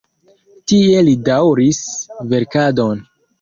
Tie 0.71 1.03
li 1.09 1.13
daŭris 1.27 1.83
verkadon. 2.33 3.07